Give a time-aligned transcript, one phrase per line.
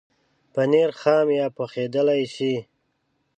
[0.53, 2.53] پنېر خام یا پخېدلای شي.